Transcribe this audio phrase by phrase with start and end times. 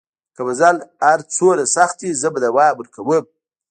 [0.35, 0.75] که مزل
[1.05, 3.23] هر څومره سخت وي زه به دوام ورکوم.